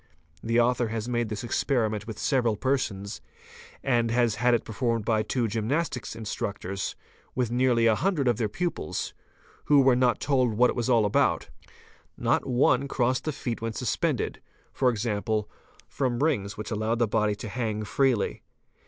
The 0.41 0.59
author 0.59 0.87
has 0.87 1.07
made 1.07 1.29
this 1.29 1.43
experiment 1.43 2.07
with 2.07 2.17
several 2.17 2.55
persons 2.57 3.21
and 3.83 4.09
has 4.09 4.33
had 4.33 4.55
it; 4.55 4.63
performed 4.65 5.05
by 5.05 5.21
two 5.21 5.47
gymnastic 5.47 6.07
instructors 6.15 6.95
with 7.35 7.51
nearly 7.51 7.85
a 7.85 7.93
hundred 7.93 8.27
of 8.27 8.37
their 8.37 8.49
pupils, 8.49 9.13
who 9.65 9.81
were 9.81 9.95
not 9.95 10.19
told 10.19 10.55
what 10.55 10.71
it 10.71 10.75
was 10.75 10.89
all 10.89 11.05
about; 11.05 11.51
not 12.17 12.47
one 12.47 12.87
crossed 12.87 13.25
the 13.25 13.31
feet 13.31 13.61
when 13.61 13.73
suspended, 13.73 14.41
e.g., 14.83 15.21
from 15.87 16.23
rings 16.23 16.57
which 16.57 16.71
allowed 16.71 16.97
the 16.97 17.07
body 17.07 17.35
to 17.35 17.47
hang 17.47 17.83
freely. 17.83 18.41